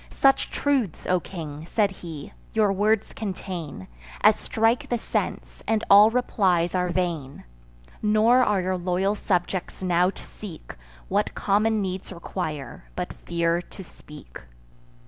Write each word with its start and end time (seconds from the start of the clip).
"Such 0.09 0.49
truths, 0.49 1.05
O 1.05 1.19
king," 1.19 1.67
said 1.67 1.91
he, 1.91 2.33
"your 2.53 2.73
words 2.73 3.13
contain, 3.13 3.87
As 4.21 4.35
strike 4.35 4.89
the 4.89 4.97
sense, 4.97 5.61
and 5.67 5.83
all 5.91 6.09
replies 6.09 6.73
are 6.73 6.89
vain; 6.89 7.43
Nor 8.01 8.39
are 8.41 8.63
your 8.63 8.77
loyal 8.79 9.13
subjects 9.13 9.83
now 9.83 10.09
to 10.09 10.23
seek 10.23 10.73
What 11.07 11.35
common 11.35 11.83
needs 11.83 12.11
require, 12.11 12.85
but 12.95 13.13
fear 13.13 13.61
to 13.61 13.83
speak. 13.83 14.39